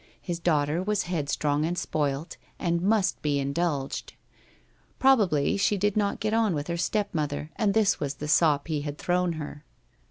[0.19, 4.13] His daughter was headstrong and spoilt, and must be indulged.
[4.97, 8.67] Probably she did not get on with her step mother, and this was the sop
[8.67, 9.63] he had thrown her.